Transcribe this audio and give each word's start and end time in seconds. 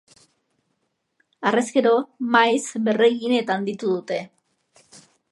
Harrezkero 1.49 1.91
maiz 2.35 2.63
berregin 2.87 3.35
eta 3.41 3.57
handitu 3.59 3.91
dute. 3.91 4.19